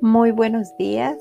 Muy 0.00 0.30
buenos 0.30 0.76
días. 0.76 1.18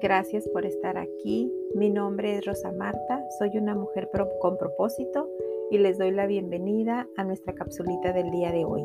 Gracias 0.00 0.48
por 0.50 0.64
estar 0.64 0.96
aquí. 0.98 1.52
Mi 1.74 1.90
nombre 1.90 2.36
es 2.36 2.46
Rosa 2.46 2.70
Marta. 2.70 3.24
Soy 3.40 3.58
una 3.58 3.74
mujer 3.74 4.08
con 4.40 4.56
propósito 4.56 5.28
y 5.68 5.78
les 5.78 5.98
doy 5.98 6.12
la 6.12 6.26
bienvenida 6.26 7.08
a 7.16 7.24
nuestra 7.24 7.54
capsulita 7.54 8.12
del 8.12 8.30
día 8.30 8.52
de 8.52 8.64
hoy. 8.64 8.84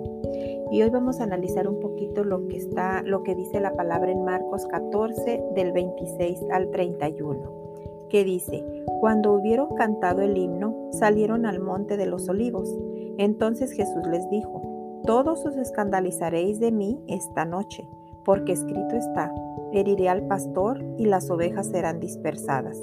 Y 0.72 0.82
hoy 0.82 0.90
vamos 0.90 1.20
a 1.20 1.26
analizar 1.26 1.68
un 1.68 1.80
poquito 1.80 2.24
lo 2.24 2.48
que 2.48 2.58
está 2.58 3.04
lo 3.04 3.22
que 3.22 3.36
dice 3.36 3.60
la 3.60 3.76
palabra 3.76 4.12
en 4.12 4.26
Marcos 4.26 4.66
14 4.66 5.44
del 5.54 5.74
26 5.74 6.40
al 6.52 6.72
31, 6.72 8.08
que 8.10 8.24
dice: 8.24 8.66
Cuando 9.00 9.34
hubieron 9.34 9.76
cantado 9.76 10.24
el 10.24 10.36
himno, 10.36 10.90
salieron 10.94 11.46
al 11.46 11.60
monte 11.60 11.98
de 11.98 12.08
los 12.08 12.28
olivos. 12.30 12.76
Entonces 13.20 13.74
Jesús 13.74 14.08
les 14.08 14.28
dijo: 14.32 15.02
Todos 15.06 15.46
os 15.46 15.56
escandalizaréis 15.56 16.60
de 16.60 16.72
mí 16.72 17.00
esta 17.08 17.46
noche 17.46 17.88
porque 18.28 18.52
escrito 18.52 18.98
está, 18.98 19.34
heriré 19.72 20.10
al 20.10 20.28
pastor 20.28 20.84
y 20.98 21.06
las 21.06 21.32
ovejas 21.32 21.68
serán 21.68 22.02
dispersadas. 22.02 22.78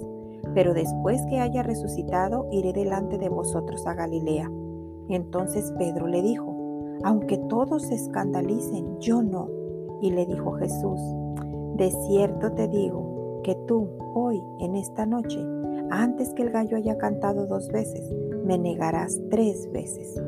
Pero 0.55 0.73
después 0.73 1.21
que 1.29 1.39
haya 1.39 1.63
resucitado, 1.63 2.49
iré 2.51 2.73
delante 2.73 3.19
de 3.19 3.29
vosotros 3.29 3.87
a 3.87 3.93
Galilea. 3.93 4.51
Entonces 5.11 5.71
Pedro 5.77 6.07
le 6.07 6.23
dijo, 6.23 6.99
aunque 7.05 7.37
todos 7.37 7.83
se 7.83 7.95
escandalicen, 7.95 8.99
yo 9.01 9.23
no. 9.23 9.51
Y 10.01 10.13
le 10.13 10.25
dijo 10.25 10.53
Jesús, 10.53 10.99
de 11.77 11.91
cierto 12.09 12.53
te 12.53 12.67
digo 12.67 13.43
que 13.45 13.55
tú, 13.69 13.91
hoy, 14.15 14.43
en 14.61 14.77
esta 14.77 15.05
noche, 15.05 15.45
antes 15.91 16.33
que 16.33 16.43
el 16.43 16.53
gallo 16.53 16.79
haya 16.79 16.97
cantado 16.97 17.47
dos 17.47 17.69
veces, 17.69 18.11
me 18.47 18.57
negarás 18.57 19.21
tres 19.29 19.71
veces. 19.73 20.19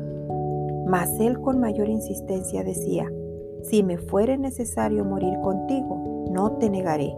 Mas 0.85 1.19
él 1.19 1.41
con 1.41 1.59
mayor 1.59 1.89
insistencia 1.89 2.63
decía, 2.63 3.11
si 3.69 3.83
me 3.83 3.97
fuere 3.97 4.37
necesario 4.37 5.03
morir 5.03 5.37
contigo, 5.41 6.25
no 6.31 6.53
te 6.53 6.69
negaré. 6.69 7.13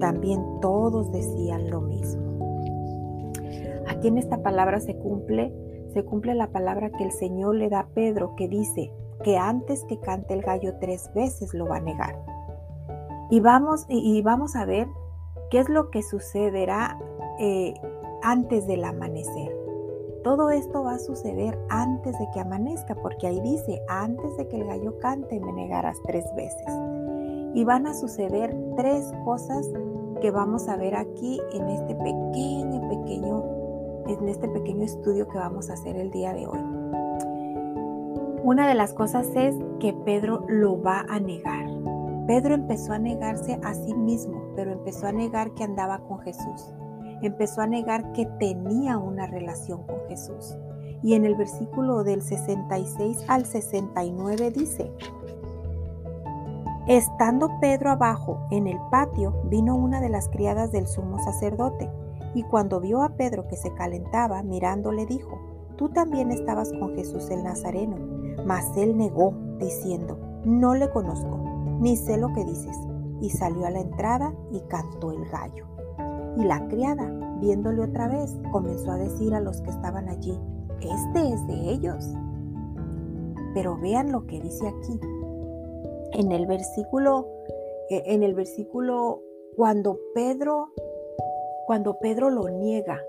También 0.00 0.42
todos 0.60 1.12
decían 1.12 1.70
lo 1.70 1.80
mismo. 1.80 3.32
Aquí 3.86 4.08
en 4.08 4.18
esta 4.18 4.42
palabra 4.42 4.80
se 4.80 4.96
cumple, 4.96 5.52
se 5.92 6.04
cumple 6.04 6.34
la 6.34 6.48
palabra 6.48 6.90
que 6.90 7.04
el 7.04 7.12
Señor 7.12 7.56
le 7.56 7.68
da 7.68 7.80
a 7.80 7.88
Pedro 7.88 8.34
que 8.36 8.48
dice 8.48 8.92
que 9.22 9.36
antes 9.36 9.84
que 9.84 10.00
cante 10.00 10.34
el 10.34 10.42
gallo 10.42 10.74
tres 10.80 11.10
veces 11.14 11.52
lo 11.54 11.66
va 11.66 11.76
a 11.76 11.80
negar. 11.80 12.16
Y 13.30 13.40
vamos, 13.40 13.86
y 13.88 14.20
vamos 14.22 14.56
a 14.56 14.64
ver 14.64 14.88
qué 15.50 15.60
es 15.60 15.68
lo 15.68 15.90
que 15.90 16.02
sucederá 16.02 16.98
eh, 17.38 17.74
antes 18.22 18.66
del 18.66 18.84
amanecer. 18.84 19.61
Todo 20.22 20.50
esto 20.50 20.84
va 20.84 20.94
a 20.94 20.98
suceder 21.00 21.58
antes 21.68 22.16
de 22.16 22.30
que 22.32 22.38
amanezca, 22.38 22.94
porque 22.94 23.26
ahí 23.26 23.40
dice, 23.40 23.82
antes 23.88 24.36
de 24.36 24.46
que 24.46 24.56
el 24.56 24.66
gallo 24.66 24.96
cante 25.00 25.40
me 25.40 25.52
negarás 25.52 25.96
tres 26.06 26.24
veces. 26.36 26.66
Y 27.54 27.64
van 27.64 27.88
a 27.88 27.94
suceder 27.94 28.56
tres 28.76 29.12
cosas 29.24 29.68
que 30.20 30.30
vamos 30.30 30.68
a 30.68 30.76
ver 30.76 30.94
aquí 30.94 31.40
en 31.52 31.68
este 31.68 31.96
pequeño, 31.96 32.88
pequeño, 32.88 33.44
en 34.06 34.28
este 34.28 34.48
pequeño 34.48 34.84
estudio 34.84 35.26
que 35.26 35.38
vamos 35.38 35.70
a 35.70 35.72
hacer 35.72 35.96
el 35.96 36.12
día 36.12 36.32
de 36.32 36.46
hoy. 36.46 36.60
Una 38.44 38.68
de 38.68 38.74
las 38.74 38.94
cosas 38.94 39.26
es 39.34 39.56
que 39.80 39.92
Pedro 39.92 40.44
lo 40.46 40.80
va 40.80 41.04
a 41.08 41.18
negar. 41.18 41.66
Pedro 42.28 42.54
empezó 42.54 42.92
a 42.92 42.98
negarse 43.00 43.58
a 43.64 43.74
sí 43.74 43.92
mismo, 43.92 44.40
pero 44.54 44.70
empezó 44.70 45.08
a 45.08 45.12
negar 45.12 45.52
que 45.54 45.64
andaba 45.64 45.98
con 46.06 46.20
Jesús 46.20 46.72
empezó 47.26 47.60
a 47.60 47.66
negar 47.66 48.12
que 48.12 48.26
tenía 48.26 48.98
una 48.98 49.26
relación 49.26 49.84
con 49.86 50.00
Jesús. 50.08 50.56
Y 51.02 51.14
en 51.14 51.24
el 51.24 51.34
versículo 51.34 52.04
del 52.04 52.22
66 52.22 53.24
al 53.28 53.44
69 53.44 54.50
dice, 54.50 54.92
Estando 56.86 57.48
Pedro 57.60 57.90
abajo 57.90 58.46
en 58.50 58.66
el 58.66 58.78
patio, 58.90 59.42
vino 59.44 59.76
una 59.76 60.00
de 60.00 60.08
las 60.08 60.28
criadas 60.28 60.72
del 60.72 60.86
sumo 60.86 61.18
sacerdote, 61.22 61.90
y 62.34 62.42
cuando 62.44 62.80
vio 62.80 63.02
a 63.02 63.10
Pedro 63.10 63.46
que 63.46 63.56
se 63.56 63.72
calentaba, 63.74 64.42
mirándole 64.42 65.06
dijo, 65.06 65.38
Tú 65.76 65.88
también 65.88 66.30
estabas 66.30 66.72
con 66.72 66.94
Jesús 66.94 67.30
el 67.30 67.42
Nazareno. 67.42 67.96
Mas 68.46 68.76
él 68.76 68.96
negó, 68.96 69.34
diciendo, 69.58 70.18
No 70.44 70.74
le 70.74 70.90
conozco, 70.90 71.38
ni 71.80 71.96
sé 71.96 72.16
lo 72.16 72.32
que 72.32 72.44
dices. 72.44 72.76
Y 73.20 73.30
salió 73.30 73.66
a 73.66 73.70
la 73.70 73.80
entrada 73.80 74.34
y 74.50 74.60
cantó 74.68 75.12
el 75.12 75.24
gallo. 75.28 75.71
Y 76.36 76.44
la 76.44 76.66
criada, 76.68 77.10
viéndole 77.40 77.82
otra 77.82 78.08
vez, 78.08 78.36
comenzó 78.50 78.92
a 78.92 78.98
decir 78.98 79.34
a 79.34 79.40
los 79.40 79.60
que 79.60 79.70
estaban 79.70 80.08
allí, 80.08 80.38
este 80.80 81.28
es 81.28 81.46
de 81.46 81.70
ellos. 81.70 82.04
Pero 83.54 83.78
vean 83.78 84.12
lo 84.12 84.26
que 84.26 84.40
dice 84.40 84.66
aquí. 84.66 84.98
En 86.12 86.32
el 86.32 86.46
versículo, 86.46 87.28
eh, 87.90 88.02
en 88.06 88.22
el 88.22 88.34
versículo, 88.34 89.22
cuando 89.56 89.98
Pedro, 90.14 90.68
cuando 91.66 91.98
Pedro 91.98 92.30
lo 92.30 92.48
niega, 92.48 93.00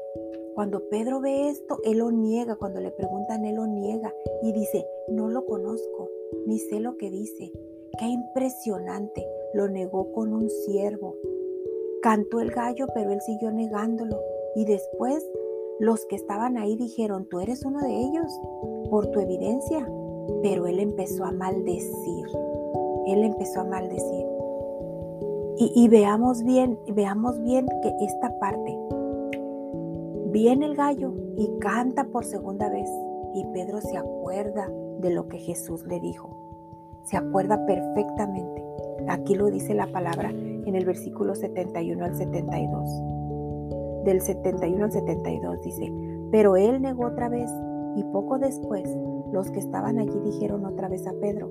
cuando 0.53 0.87
Pedro 0.89 1.19
ve 1.19 1.49
esto, 1.49 1.79
él 1.83 1.97
lo 1.97 2.11
niega. 2.11 2.55
Cuando 2.55 2.79
le 2.79 2.91
preguntan, 2.91 3.43
él 3.45 3.55
lo 3.55 3.65
niega. 3.65 4.13
Y 4.43 4.51
dice, 4.51 4.85
no 5.07 5.27
lo 5.27 5.45
conozco, 5.45 6.09
ni 6.45 6.59
sé 6.59 6.79
lo 6.79 6.95
que 6.97 7.09
dice. 7.09 7.51
Qué 7.97 8.05
impresionante. 8.05 9.25
Lo 9.53 9.67
negó 9.67 10.11
con 10.13 10.33
un 10.33 10.49
siervo. 10.49 11.15
Cantó 12.03 12.41
el 12.41 12.51
gallo, 12.51 12.85
pero 12.93 13.13
él 13.13 13.21
siguió 13.21 13.49
negándolo. 13.53 14.19
Y 14.57 14.65
después 14.65 15.25
los 15.79 16.05
que 16.07 16.17
estaban 16.17 16.57
ahí 16.57 16.75
dijeron, 16.75 17.29
tú 17.29 17.39
eres 17.39 17.63
uno 17.63 17.79
de 17.79 17.97
ellos, 17.97 18.29
por 18.89 19.07
tu 19.07 19.21
evidencia. 19.21 19.89
Pero 20.41 20.67
él 20.67 20.81
empezó 20.81 21.23
a 21.23 21.31
maldecir. 21.31 22.27
Él 23.07 23.23
empezó 23.23 23.61
a 23.61 23.63
maldecir. 23.63 24.25
Y, 25.55 25.87
veamos 25.87 26.43
bien, 26.43 26.77
veamos 26.93 27.41
bien 27.41 27.67
que 27.81 27.93
esta 28.01 28.37
parte. 28.37 28.77
Viene 30.31 30.65
el 30.65 30.75
gallo 30.75 31.13
y 31.37 31.57
canta 31.59 32.03
por 32.03 32.25
segunda 32.25 32.67
vez. 32.67 32.89
Y 33.33 33.45
Pedro 33.53 33.79
se 33.79 33.95
acuerda 33.95 34.69
de 34.99 35.09
lo 35.09 35.29
que 35.29 35.37
Jesús 35.37 35.85
le 35.85 36.01
dijo. 36.01 36.35
Se 37.03 37.15
acuerda 37.15 37.65
perfectamente. 37.65 38.61
Aquí 39.07 39.35
lo 39.35 39.49
dice 39.49 39.73
la 39.73 39.87
palabra 39.87 40.33
en 40.65 40.75
el 40.75 40.85
versículo 40.85 41.35
71 41.35 42.03
al 42.03 42.15
72. 42.15 44.03
Del 44.05 44.21
71 44.21 44.85
al 44.85 44.91
72 44.91 45.61
dice, 45.61 45.93
pero 46.31 46.55
él 46.57 46.81
negó 46.81 47.05
otra 47.05 47.29
vez 47.29 47.49
y 47.95 48.03
poco 48.05 48.39
después 48.39 48.83
los 49.31 49.49
que 49.51 49.59
estaban 49.59 49.99
allí 49.99 50.19
dijeron 50.23 50.65
otra 50.65 50.89
vez 50.89 51.07
a 51.07 51.13
Pedro, 51.13 51.49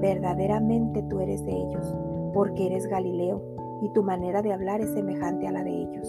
verdaderamente 0.00 1.02
tú 1.08 1.20
eres 1.20 1.44
de 1.44 1.52
ellos, 1.52 1.94
porque 2.32 2.66
eres 2.66 2.86
Galileo 2.86 3.42
y 3.82 3.90
tu 3.90 4.02
manera 4.02 4.42
de 4.42 4.52
hablar 4.52 4.80
es 4.80 4.90
semejante 4.92 5.46
a 5.46 5.52
la 5.52 5.64
de 5.64 5.70
ellos. 5.70 6.08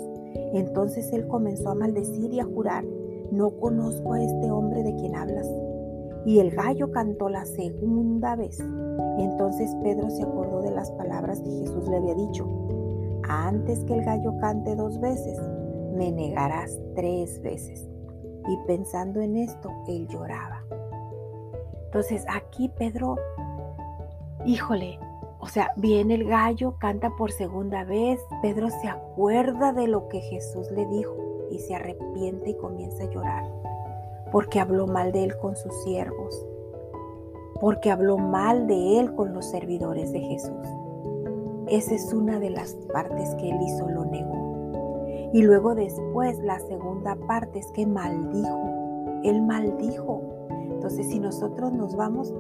Entonces 0.54 1.12
él 1.14 1.28
comenzó 1.28 1.70
a 1.70 1.76
maldecir 1.76 2.34
y 2.34 2.40
a 2.40 2.46
jurar, 2.46 2.86
no 3.32 3.52
conozco 3.52 4.14
a 4.14 4.24
este 4.24 4.52
hombre 4.52 4.84
de 4.84 4.96
quien 4.96 5.16
hablas. 5.16 5.48
Y 6.26 6.40
el 6.40 6.52
gallo 6.52 6.92
cantó 6.92 7.30
la 7.30 7.46
segunda 7.46 8.36
vez. 8.36 8.60
Entonces 9.18 9.76
Pedro 9.84 10.10
se 10.10 10.24
acordó 10.24 10.62
de 10.62 10.72
las 10.72 10.92
palabras 10.92 11.42
que 11.42 11.50
Jesús 11.50 11.88
le 11.88 11.98
había 11.98 12.16
dicho. 12.16 12.48
Antes 13.28 13.84
que 13.86 13.94
el 13.94 14.04
gallo 14.04 14.38
cante 14.40 14.76
dos 14.76 15.00
veces, 15.00 15.40
me 15.94 16.12
negarás 16.12 16.78
tres 16.96 17.42
veces. 17.42 17.88
Y 18.48 18.58
pensando 18.68 19.22
en 19.22 19.38
esto, 19.38 19.72
él 19.88 20.08
lloraba. 20.08 20.64
Entonces 21.86 22.26
aquí 22.30 22.70
Pedro, 22.70 23.16
híjole, 24.46 25.00
o 25.40 25.48
sea, 25.48 25.72
viene 25.78 26.16
el 26.16 26.28
gallo, 26.28 26.76
canta 26.80 27.12
por 27.18 27.32
segunda 27.32 27.84
vez, 27.84 28.20
Pedro 28.42 28.70
se 28.70 28.88
acuerda 28.88 29.74
de 29.74 29.88
lo 29.88 30.08
que 30.10 30.20
Jesús 30.20 30.70
le 30.72 30.86
dijo 30.86 31.16
y 31.50 31.60
se 31.60 31.76
arrepiente 31.76 32.52
y 32.52 32.58
comienza 32.58 33.04
a 33.04 33.10
llorar 33.10 33.59
porque 34.32 34.60
habló 34.60 34.88
mal 34.88 35.12
de 35.12 35.24
él 35.26 35.38
con 35.38 35.56
sus 35.56 35.74
siervos, 35.84 36.46
porque 37.60 37.92
habló 37.92 38.18
mal 38.18 38.68
de 38.68 39.00
él 39.00 39.14
con 39.16 39.34
los 39.34 39.46
servidores 39.46 40.12
de 40.12 40.22
Jesús. 40.22 40.68
Esa 41.68 41.94
es 41.94 42.14
una 42.14 42.40
de 42.40 42.50
las 42.50 42.74
partes 42.92 43.36
que 43.36 43.50
él 43.50 43.58
hizo, 43.62 43.88
lo 43.90 44.06
negó. 44.06 45.30
Y 45.34 45.44
luego 45.44 45.76
después 45.76 46.40
la 46.40 46.60
segunda 46.60 47.16
parte 47.28 47.60
es 47.60 47.68
que 47.74 47.86
maldijo, 47.86 49.22
él 49.24 49.42
maldijo. 49.44 50.22
Entonces 50.50 51.08
si 51.08 51.20
nosotros 51.20 51.72
nos 51.74 51.96
vamos 51.96 52.34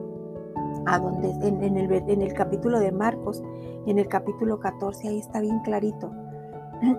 a 0.85 0.97
donde 0.97 1.29
en, 1.47 1.77
el, 1.77 1.91
en 1.91 2.21
el 2.21 2.33
capítulo 2.33 2.79
de 2.79 2.91
Marcos, 2.91 3.43
en 3.85 3.99
el 3.99 4.07
capítulo 4.07 4.59
14, 4.59 5.07
ahí 5.07 5.19
está 5.19 5.39
bien 5.41 5.59
clarito. 5.59 6.11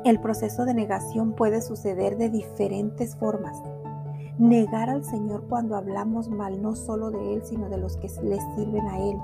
El 0.04 0.20
proceso 0.20 0.64
de 0.64 0.75
negación 0.75 1.32
puede 1.32 1.62
suceder 1.62 2.16
de 2.16 2.28
diferentes 2.28 3.16
formas. 3.16 3.60
Negar 4.40 4.88
al 4.88 5.04
Señor 5.04 5.44
cuando 5.50 5.76
hablamos 5.76 6.31
mal 6.31 6.62
no 6.62 6.75
solo 6.75 7.10
de 7.10 7.34
Él, 7.34 7.42
sino 7.44 7.69
de 7.69 7.76
los 7.76 7.98
que 7.98 8.08
le 8.22 8.40
sirven 8.56 8.88
a 8.88 8.98
Él, 8.98 9.19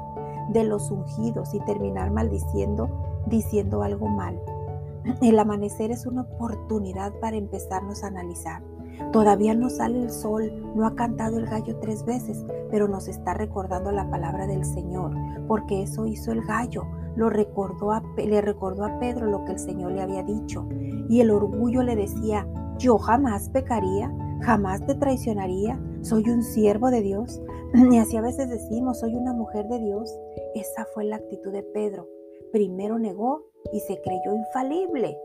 de 0.53 0.63
los 0.63 0.91
ungidos 0.91 1.55
y 1.55 1.61
terminar 1.61 2.11
maldiciendo, 2.11 2.91
diciendo 3.27 3.83
algo 3.83 4.09
mal. 4.09 4.39
El 5.23 5.39
amanecer 5.39 5.91
es 5.91 6.05
una 6.05 6.21
oportunidad 6.21 7.15
para 7.19 7.37
empezarnos 7.37 8.05
a 8.05 8.09
analizar. 8.09 8.63
Todavía 9.11 9.55
no 9.55 9.71
sale 9.71 10.03
el 10.03 10.11
sol, 10.11 10.53
no 10.75 10.87
ha 10.87 10.95
cantado 10.95 11.39
el 11.39 11.47
gallo 11.47 11.79
tres 11.81 12.05
veces, 12.05 12.45
pero 12.71 12.87
nos 12.87 13.09
está 13.09 13.33
recordando 13.33 13.93
la 13.93 14.11
palabra 14.11 14.47
del 14.47 14.67
Señor, 14.67 15.13
porque 15.49 15.83
eso 15.83 16.05
hizo 16.05 16.31
el 16.33 16.43
gallo, 16.43 16.85
lo 17.15 17.31
recordó 17.31 17.93
le 18.19 18.41
recordó 18.43 18.85
a 18.85 18.99
Pedro 18.99 19.27
lo 19.27 19.47
que 19.47 19.53
el 19.53 19.59
Señor 19.59 19.93
le 19.93 20.03
había 20.03 20.23
dicho 20.23 20.67
y 21.09 21.21
el 21.21 21.31
orgullo 21.31 21.83
le 21.83 21.97
decía, 21.97 22.47
yo 22.79 22.99
jamás 22.99 23.49
pecaría, 23.49 24.13
jamás 24.41 24.85
te 24.87 24.95
traicionaría, 24.95 25.81
soy 26.03 26.29
un 26.29 26.43
siervo 26.43 26.91
de 26.91 27.03
Dios. 27.03 27.41
Y 27.93 27.99
así 27.99 28.17
a 28.17 28.23
veces 28.23 28.49
decimos, 28.49 29.01
soy 29.01 29.15
una 29.15 29.33
mujer 29.33 29.67
de 29.69 29.79
Dios. 29.79 30.19
Esa 30.55 30.87
fue 30.95 31.05
la 31.05 31.17
actitud 31.17 31.53
de 31.53 31.63
Pedro. 31.63 32.09
Primero 32.53 32.99
negó 32.99 33.45
y 33.73 33.81
se 33.81 34.01
creyó 34.01 34.35
infalible. 34.35 35.19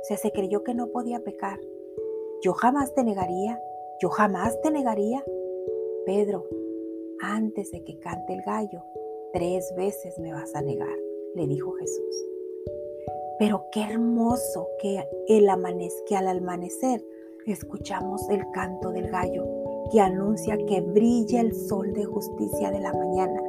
O 0.00 0.04
sea, 0.04 0.16
se 0.16 0.30
creyó 0.30 0.62
que 0.62 0.74
no 0.74 0.88
podía 0.88 1.20
pecar. 1.20 1.58
Yo 2.42 2.52
jamás 2.52 2.94
te 2.94 3.02
negaría, 3.02 3.60
yo 4.00 4.10
jamás 4.10 4.60
te 4.60 4.70
negaría. 4.70 5.24
Pedro, 6.06 6.46
antes 7.20 7.72
de 7.72 7.82
que 7.82 7.98
cante 7.98 8.34
el 8.34 8.42
gallo, 8.42 8.82
tres 9.32 9.74
veces 9.76 10.18
me 10.18 10.32
vas 10.32 10.54
a 10.54 10.62
negar, 10.62 10.96
le 11.34 11.46
dijo 11.46 11.72
Jesús. 11.72 12.28
Pero 13.38 13.66
qué 13.72 13.82
hermoso 13.82 14.68
que, 14.80 15.04
que 15.26 16.16
al 16.16 16.28
amanecer 16.28 17.04
escuchamos 17.52 18.28
el 18.30 18.48
canto 18.50 18.90
del 18.90 19.08
gallo 19.08 19.44
que 19.90 20.00
anuncia 20.00 20.56
que 20.66 20.80
brilla 20.80 21.40
el 21.40 21.54
sol 21.54 21.92
de 21.92 22.04
justicia 22.04 22.70
de 22.70 22.80
la 22.80 22.92
mañana 22.92 23.40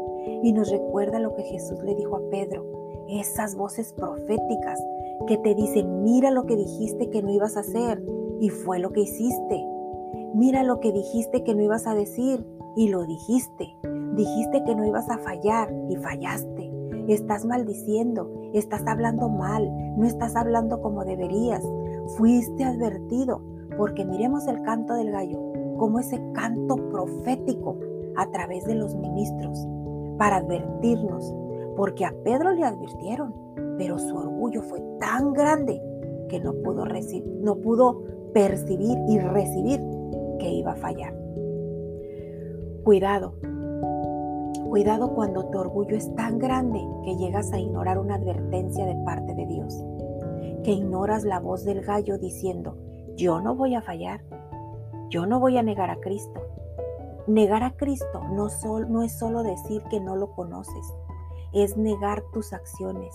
y 0.43 0.53
nos 0.53 0.69
recuerda 0.69 1.19
lo 1.19 1.33
que 1.35 1.43
Jesús 1.43 1.81
le 1.83 1.95
dijo 1.95 2.15
a 2.15 2.29
Pedro, 2.29 2.65
esas 3.09 3.55
voces 3.55 3.93
proféticas 3.93 4.79
que 5.27 5.37
te 5.37 5.55
dicen, 5.55 6.03
mira 6.03 6.31
lo 6.31 6.45
que 6.45 6.55
dijiste 6.55 7.09
que 7.09 7.21
no 7.21 7.31
ibas 7.31 7.57
a 7.57 7.61
hacer 7.61 8.01
y 8.39 8.49
fue 8.49 8.79
lo 8.79 8.91
que 8.91 9.01
hiciste. 9.01 9.65
Mira 10.33 10.63
lo 10.63 10.79
que 10.79 10.91
dijiste 10.91 11.43
que 11.43 11.55
no 11.55 11.63
ibas 11.63 11.87
a 11.87 11.95
decir 11.95 12.45
y 12.75 12.89
lo 12.89 13.03
dijiste. 13.05 13.75
Dijiste 14.15 14.63
que 14.63 14.75
no 14.75 14.85
ibas 14.85 15.09
a 15.09 15.17
fallar 15.17 15.73
y 15.89 15.95
fallaste. 15.95 16.71
Estás 17.07 17.45
maldiciendo, 17.45 18.31
estás 18.53 18.85
hablando 18.85 19.29
mal, 19.29 19.67
no 19.97 20.05
estás 20.05 20.35
hablando 20.35 20.81
como 20.81 21.03
deberías. 21.03 21.63
Fuiste 22.17 22.63
advertido, 22.63 23.41
porque 23.79 24.03
miremos 24.03 24.45
el 24.47 24.61
canto 24.63 24.93
del 24.93 25.09
gallo 25.09 25.39
como 25.77 25.99
ese 25.99 26.21
canto 26.33 26.75
profético 26.89 27.77
a 28.17 28.29
través 28.29 28.65
de 28.65 28.75
los 28.75 28.93
ministros 28.93 29.65
para 30.17 30.35
advertirnos, 30.35 31.33
porque 31.77 32.03
a 32.03 32.13
Pedro 32.25 32.51
le 32.51 32.65
advirtieron, 32.65 33.33
pero 33.77 33.97
su 33.97 34.13
orgullo 34.17 34.61
fue 34.63 34.81
tan 34.99 35.31
grande 35.31 35.81
que 36.27 36.41
no 36.41 36.53
pudo, 36.55 36.83
no 37.41 37.55
pudo 37.55 38.03
percibir 38.33 38.97
y 39.07 39.17
recibir 39.17 39.79
que 40.39 40.51
iba 40.51 40.73
a 40.73 40.75
fallar. 40.75 41.17
Cuidado, 42.83 43.35
cuidado 44.69 45.15
cuando 45.15 45.45
tu 45.45 45.57
orgullo 45.57 45.95
es 45.95 46.13
tan 46.15 46.37
grande 46.37 46.81
que 47.05 47.15
llegas 47.15 47.53
a 47.53 47.59
ignorar 47.59 47.97
una 47.97 48.15
advertencia 48.15 48.85
de 48.85 48.95
parte 49.05 49.33
de 49.35 49.45
Dios, 49.45 49.81
que 50.65 50.73
ignoras 50.73 51.23
la 51.23 51.39
voz 51.39 51.63
del 51.63 51.81
gallo 51.81 52.17
diciendo, 52.17 52.75
yo 53.19 53.41
no 53.41 53.53
voy 53.53 53.75
a 53.75 53.81
fallar, 53.81 54.21
yo 55.09 55.25
no 55.25 55.41
voy 55.41 55.57
a 55.57 55.61
negar 55.61 55.89
a 55.89 55.97
Cristo. 55.97 56.39
Negar 57.27 57.63
a 57.63 57.71
Cristo 57.71 58.21
no, 58.31 58.47
es 59.03 59.19
solo 59.19 59.43
decir 59.43 59.83
que 59.89 59.99
no 59.99 60.15
lo 60.15 60.31
conoces, 60.31 60.93
es 61.51 61.75
negar 61.75 62.23
tus 62.31 62.53
acciones. 62.53 63.13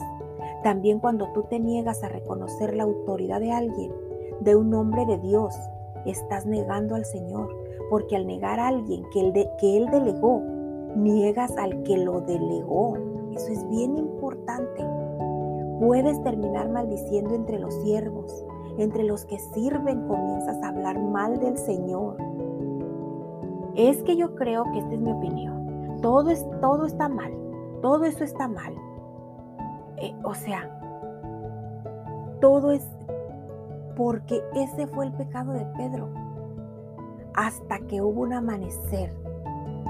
También 0.62 0.98
cuando 0.98 1.32
tú 1.32 1.44
te 1.44 1.58
niegas 1.58 2.04
a 2.04 2.10
reconocer 2.10 2.76
la 2.76 2.82
autoridad 2.82 3.40
de 3.40 3.52
alguien, 3.52 3.92
de 4.40 4.54
un 4.54 4.74
hombre 4.74 5.06
de 5.06 5.16
Dios, 5.16 5.54
estás 6.04 6.44
negando 6.44 6.96
al 6.96 7.06
Señor, 7.06 7.48
porque 7.88 8.16
al 8.16 8.26
negar 8.26 8.60
a 8.60 8.68
alguien 8.68 9.04
que 9.10 9.20
él, 9.20 9.32
que 9.58 9.78
él 9.78 9.86
delegó, 9.86 10.42
niegas 10.96 11.56
al 11.56 11.82
que 11.82 11.96
lo 11.96 12.20
delegó. 12.20 12.98
Eso 13.34 13.50
es 13.50 13.66
bien 13.70 13.96
importante. 13.96 14.84
Puedes 15.80 16.22
terminar 16.22 16.68
maldiciendo 16.68 17.34
entre 17.34 17.58
los 17.58 17.74
siervos, 17.82 18.43
entre 18.78 19.04
los 19.04 19.24
que 19.24 19.38
sirven 19.38 20.06
comienzas 20.08 20.62
a 20.62 20.68
hablar 20.68 21.00
mal 21.00 21.38
del 21.38 21.56
Señor. 21.56 22.16
Es 23.74 24.02
que 24.02 24.16
yo 24.16 24.34
creo 24.34 24.64
que 24.72 24.78
esta 24.78 24.94
es 24.94 25.00
mi 25.00 25.12
opinión. 25.12 25.98
Todo, 26.00 26.30
es, 26.30 26.46
todo 26.60 26.86
está 26.86 27.08
mal. 27.08 27.32
Todo 27.82 28.04
eso 28.04 28.24
está 28.24 28.48
mal. 28.48 28.74
Eh, 29.98 30.14
o 30.24 30.34
sea, 30.34 30.70
todo 32.40 32.72
es 32.72 32.86
porque 33.96 34.42
ese 34.54 34.86
fue 34.86 35.06
el 35.06 35.12
pecado 35.12 35.52
de 35.52 35.64
Pedro. 35.76 36.08
Hasta 37.34 37.78
que 37.80 38.00
hubo 38.00 38.22
un 38.22 38.32
amanecer 38.32 39.14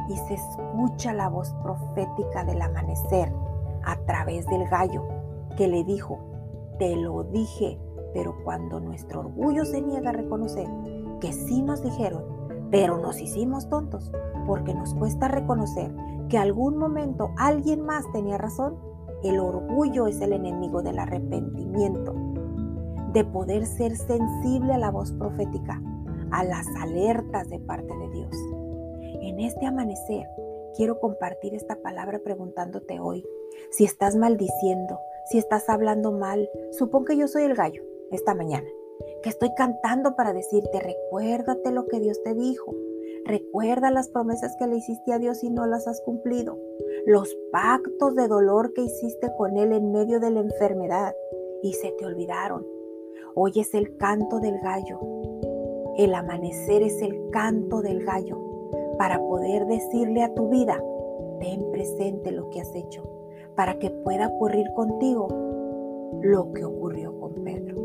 y 0.08 0.16
se 0.16 0.34
escucha 0.34 1.12
la 1.14 1.28
voz 1.28 1.54
profética 1.62 2.44
del 2.44 2.60
amanecer 2.62 3.32
a 3.84 3.96
través 4.06 4.46
del 4.46 4.68
gallo 4.68 5.06
que 5.56 5.68
le 5.68 5.84
dijo, 5.84 6.18
te 6.78 6.96
lo 6.96 7.24
dije, 7.24 7.78
pero 8.14 8.36
cuando 8.44 8.80
nuestro 8.80 9.20
orgullo 9.20 9.66
se 9.66 9.82
niega 9.82 10.10
a 10.10 10.14
reconocer 10.14 10.68
que 11.20 11.32
sí 11.32 11.60
nos 11.60 11.82
dijeron, 11.82 12.22
pero 12.70 12.96
nos 12.96 13.20
hicimos 13.20 13.68
tontos, 13.68 14.10
porque 14.46 14.72
nos 14.72 14.94
cuesta 14.94 15.28
reconocer 15.28 15.92
que 16.28 16.38
algún 16.38 16.78
momento 16.78 17.32
alguien 17.36 17.82
más 17.82 18.10
tenía 18.12 18.38
razón, 18.38 18.78
el 19.22 19.40
orgullo 19.40 20.06
es 20.06 20.20
el 20.20 20.32
enemigo 20.32 20.80
del 20.82 20.98
arrepentimiento 20.98 22.14
de 23.12 23.24
poder 23.24 23.66
ser 23.66 23.96
sensible 23.96 24.72
a 24.72 24.78
la 24.78 24.90
voz 24.90 25.12
profética, 25.12 25.82
a 26.30 26.44
las 26.44 26.66
alertas 26.80 27.48
de 27.48 27.58
parte 27.60 27.96
de 27.96 28.10
Dios. 28.10 28.36
En 29.22 29.40
este 29.40 29.66
amanecer, 29.66 30.26
quiero 30.76 31.00
compartir 31.00 31.54
esta 31.54 31.76
palabra 31.76 32.20
preguntándote 32.22 33.00
hoy, 33.00 33.24
si 33.70 33.84
estás 33.84 34.16
maldiciendo, 34.16 34.98
si 35.30 35.38
estás 35.38 35.68
hablando 35.68 36.12
mal, 36.12 36.48
supón 36.72 37.04
que 37.04 37.16
yo 37.16 37.28
soy 37.28 37.44
el 37.44 37.54
gallo 37.54 37.82
esta 38.10 38.34
mañana, 38.34 38.68
que 39.22 39.28
estoy 39.28 39.50
cantando 39.56 40.16
para 40.16 40.32
decirte, 40.32 40.80
recuérdate 40.80 41.72
lo 41.72 41.86
que 41.86 42.00
Dios 42.00 42.22
te 42.22 42.34
dijo, 42.34 42.74
recuerda 43.24 43.90
las 43.90 44.08
promesas 44.08 44.54
que 44.58 44.66
le 44.66 44.76
hiciste 44.76 45.12
a 45.12 45.18
Dios 45.18 45.42
y 45.42 45.50
no 45.50 45.66
las 45.66 45.88
has 45.88 46.00
cumplido, 46.02 46.58
los 47.06 47.36
pactos 47.50 48.14
de 48.14 48.28
dolor 48.28 48.72
que 48.72 48.82
hiciste 48.82 49.30
con 49.36 49.56
Él 49.56 49.72
en 49.72 49.92
medio 49.92 50.20
de 50.20 50.30
la 50.30 50.40
enfermedad 50.40 51.14
y 51.62 51.72
se 51.72 51.92
te 51.92 52.06
olvidaron. 52.06 52.66
Hoy 53.34 53.52
es 53.56 53.74
el 53.74 53.96
canto 53.96 54.38
del 54.38 54.60
gallo. 54.60 55.00
El 55.96 56.14
amanecer 56.14 56.82
es 56.82 57.00
el 57.02 57.30
canto 57.30 57.82
del 57.82 58.04
gallo 58.04 58.38
para 58.98 59.18
poder 59.18 59.66
decirle 59.66 60.22
a 60.22 60.34
tu 60.34 60.48
vida, 60.48 60.82
ten 61.40 61.70
presente 61.72 62.30
lo 62.30 62.50
que 62.50 62.60
has 62.60 62.74
hecho, 62.74 63.02
para 63.54 63.78
que 63.78 63.90
pueda 63.90 64.28
ocurrir 64.28 64.70
contigo 64.72 65.28
lo 66.22 66.52
que 66.52 66.64
ocurrió 66.64 67.18
con 67.18 67.34
Pedro. 67.44 67.83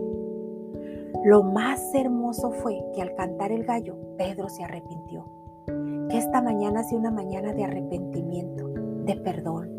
Lo 1.24 1.44
más 1.44 1.94
hermoso 1.94 2.52
fue 2.52 2.82
que 2.94 3.02
al 3.02 3.14
cantar 3.16 3.52
el 3.52 3.66
gallo, 3.66 3.98
Pedro 4.18 4.50
se 4.50 4.64
arrepintió. 4.64 5.26
Que 6.10 6.18
esta 6.18 6.42
mañana 6.42 6.84
sea 6.84 6.98
una 6.98 7.12
mañana 7.12 7.54
de 7.54 7.64
arrepentimiento, 7.64 8.68
de 9.06 9.16
perdón, 9.18 9.70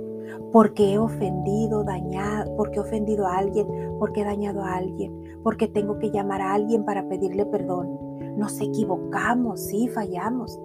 porque 0.52 0.92
he 0.92 0.98
ofendido, 0.98 1.84
dañado, 1.84 2.54
porque 2.56 2.76
he 2.76 2.80
ofendido 2.80 3.26
a 3.26 3.38
alguien, 3.38 3.66
porque 3.98 4.20
he 4.20 4.24
dañado 4.24 4.62
a 4.62 4.74
alguien, 4.74 5.40
porque 5.42 5.66
tengo 5.66 5.98
que 5.98 6.10
llamar 6.10 6.40
a 6.40 6.54
alguien 6.54 6.84
para 6.84 7.08
pedirle 7.08 7.46
perdón. 7.46 7.98
Nos 8.36 8.60
equivocamos, 8.60 9.60
sí, 9.60 9.88
fallamos. 9.88 10.60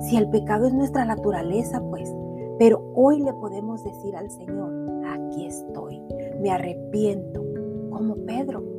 Si 0.00 0.16
el 0.16 0.28
pecado 0.28 0.66
es 0.66 0.74
nuestra 0.74 1.04
naturaleza, 1.04 1.82
pues, 1.88 2.12
pero 2.58 2.82
hoy 2.94 3.20
le 3.20 3.32
podemos 3.34 3.84
decir 3.84 4.16
al 4.16 4.30
Señor, 4.30 4.72
aquí 5.06 5.46
estoy, 5.46 6.02
me 6.40 6.50
arrepiento, 6.50 7.44
como 7.90 8.16
Pedro. 8.26 8.75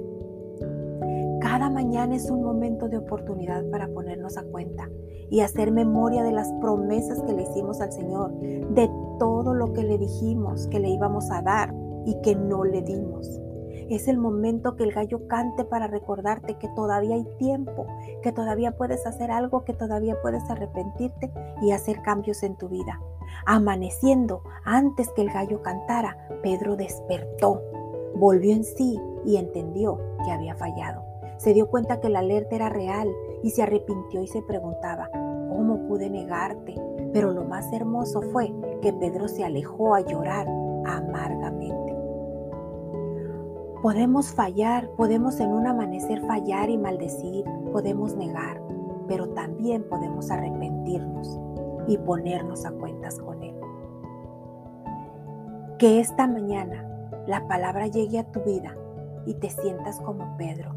Cada 1.58 1.72
mañana 1.72 2.16
es 2.16 2.30
un 2.30 2.44
momento 2.44 2.88
de 2.88 3.00
oportunidad 3.00 3.68
para 3.72 3.88
ponernos 3.88 4.38
a 4.38 4.44
cuenta 4.44 4.88
y 5.32 5.40
hacer 5.40 5.72
memoria 5.72 6.22
de 6.22 6.32
las 6.32 6.54
promesas 6.62 7.20
que 7.24 7.34
le 7.34 7.42
hicimos 7.42 7.82
al 7.82 7.92
Señor, 7.92 8.32
de 8.40 8.88
todo 9.18 9.56
lo 9.56 9.74
que 9.74 9.82
le 9.82 9.98
dijimos 9.98 10.68
que 10.68 10.80
le 10.80 10.90
íbamos 10.90 11.32
a 11.32 11.42
dar 11.42 11.74
y 12.06 12.22
que 12.22 12.36
no 12.36 12.64
le 12.64 12.84
dimos. 12.84 13.42
Es 13.90 14.08
el 14.08 14.20
momento 14.20 14.76
que 14.76 14.84
el 14.84 14.92
gallo 14.92 15.28
cante 15.28 15.66
para 15.66 15.88
recordarte 15.88 16.60
que 16.60 16.68
todavía 16.76 17.16
hay 17.16 17.26
tiempo, 17.40 17.88
que 18.22 18.32
todavía 18.32 18.78
puedes 18.78 19.08
hacer 19.08 19.32
algo, 19.32 19.64
que 19.64 19.74
todavía 19.74 20.16
puedes 20.22 20.48
arrepentirte 20.52 21.32
y 21.64 21.72
hacer 21.72 22.04
cambios 22.04 22.44
en 22.44 22.56
tu 22.56 22.70
vida. 22.70 23.02
Amaneciendo, 23.48 24.44
antes 24.64 25.10
que 25.10 25.24
el 25.24 25.32
gallo 25.32 25.64
cantara, 25.64 26.18
Pedro 26.44 26.76
despertó, 26.76 27.64
volvió 28.14 28.54
en 28.54 28.64
sí 28.64 29.02
y 29.26 29.38
entendió 29.38 30.00
que 30.24 30.30
había 30.30 30.54
fallado. 30.54 31.17
Se 31.38 31.54
dio 31.54 31.68
cuenta 31.70 32.00
que 32.00 32.10
la 32.10 32.20
alerta 32.20 32.56
era 32.56 32.70
real 32.70 33.10
y 33.44 33.52
se 33.52 33.64
arrepintió 33.64 34.22
y 34.22 34.28
se 34.28 34.42
preguntaba, 34.42 35.10
¿cómo 35.12 35.88
pude 35.88 36.10
negarte? 36.10 36.76
Pero 37.14 37.32
lo 37.32 37.44
más 37.46 37.72
hermoso 37.72 38.22
fue 38.22 38.54
que 38.82 38.92
Pedro 38.94 39.28
se 39.28 39.44
alejó 39.44 39.94
a 39.94 40.02
llorar 40.02 40.48
amargamente. 40.86 41.96
Podemos 43.82 44.34
fallar, 44.34 44.90
podemos 44.98 45.40
en 45.40 45.52
un 45.54 45.68
amanecer 45.68 46.22
fallar 46.26 46.70
y 46.70 46.78
maldecir, 46.78 47.46
podemos 47.72 48.16
negar, 48.16 48.60
pero 49.08 49.30
también 49.30 49.84
podemos 49.88 50.32
arrepentirnos 50.32 51.40
y 51.88 51.98
ponernos 52.00 52.66
a 52.66 52.72
cuentas 52.72 53.20
con 53.20 53.44
Él. 53.44 53.56
Que 55.78 56.00
esta 56.00 56.28
mañana 56.28 56.88
la 57.28 57.48
palabra 57.48 57.86
llegue 57.86 58.18
a 58.18 58.32
tu 58.32 58.42
vida 58.42 58.76
y 59.28 59.36
te 59.36 59.50
sientas 59.50 60.00
como 60.02 60.36
Pedro, 60.38 60.74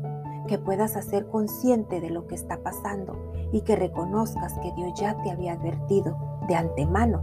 que 0.46 0.58
puedas 0.58 0.96
hacer 0.96 1.28
consciente 1.28 2.00
de 2.00 2.10
lo 2.10 2.26
que 2.26 2.34
está 2.34 2.62
pasando 2.62 3.16
y 3.52 3.62
que 3.62 3.76
reconozcas 3.76 4.54
que 4.60 4.72
Dios 4.72 4.92
ya 4.98 5.20
te 5.22 5.30
había 5.30 5.54
advertido 5.54 6.16
de 6.48 6.54
antemano 6.54 7.22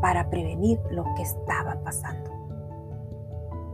para 0.00 0.30
prevenir 0.30 0.80
lo 0.90 1.04
que 1.16 1.22
estaba 1.22 1.80
pasando. 1.82 2.30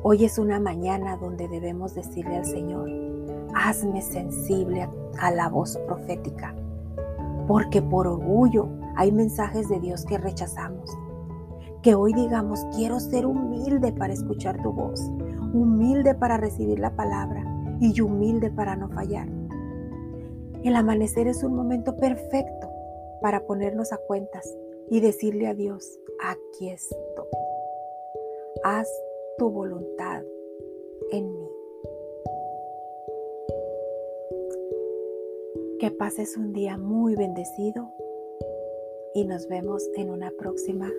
Hoy 0.03 0.25
es 0.25 0.39
una 0.39 0.61
mañana 0.61 1.17
donde 1.17 1.49
debemos 1.49 1.95
decirle 1.95 2.37
al 2.37 2.45
Señor, 2.45 2.91
hazme 3.55 4.03
sensible 4.03 4.89
a 5.19 5.31
la 5.31 5.49
voz 5.49 5.79
profética, 5.87 6.55
porque 7.47 7.81
por 7.81 8.07
orgullo 8.07 8.69
hay 8.97 9.13
mensajes 9.13 9.69
de 9.69 9.81
Dios 9.81 10.05
que 10.05 10.19
rechazamos. 10.19 10.91
Que 11.83 11.95
hoy 11.95 12.15
digamos, 12.15 12.65
quiero 12.75 13.01
ser 13.01 13.27
humilde 13.27 13.93
para 13.93 14.13
escuchar 14.13 14.63
tu 14.63 14.73
voz, 14.73 15.01
humilde 15.53 16.15
para 16.15 16.37
recibir 16.39 16.79
la 16.79 16.97
palabra 16.97 17.54
y 17.81 18.01
humilde 18.01 18.51
para 18.51 18.77
no 18.77 18.89
fallar. 18.89 19.29
El 20.65 20.77
amanecer 20.77 21.29
es 21.29 21.43
un 21.43 21.55
momento 21.55 21.97
perfecto 21.97 22.71
para 23.21 23.47
ponernos 23.47 23.93
a 23.93 23.99
cuentas 23.99 24.57
y 24.91 25.01
decirle 25.01 25.47
a 25.47 25.55
Dios, 25.55 25.99
aquí 26.23 26.71
estoy. 26.71 27.27
Haz 28.63 28.89
tu 29.39 29.51
voluntad 29.51 30.23
en 31.11 31.33
mí. 31.33 31.49
Que 35.81 35.91
pases 35.91 36.37
un 36.37 36.53
día 36.53 36.79
muy 36.79 37.15
bendecido 37.15 37.91
y 39.15 39.25
nos 39.25 39.49
vemos 39.49 39.87
en 39.97 40.11
una 40.11 40.31
próxima 40.39 40.91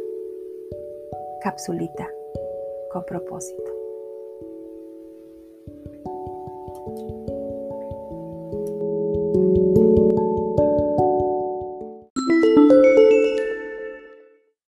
capsulita 1.42 2.10
con 2.92 3.04
propósito. 3.06 3.75